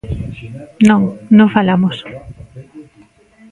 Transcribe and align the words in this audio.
Non, 0.89 1.01
non 1.37 1.53
falamos. 1.55 1.97